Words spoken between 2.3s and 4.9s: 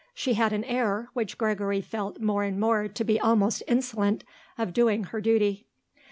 and more to be almost insolent, of